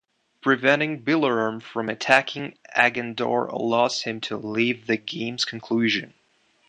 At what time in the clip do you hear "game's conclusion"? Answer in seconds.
4.97-6.15